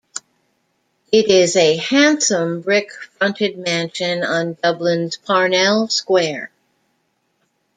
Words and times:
It 1.11 1.27
is 1.29 1.55
a 1.55 1.77
handsome 1.77 2.61
brick 2.61 2.91
fronted 2.91 3.59
mansion 3.59 4.23
on 4.23 4.55
Dublin's 4.59 5.15
Parnell 5.17 5.89
Square. 5.89 6.49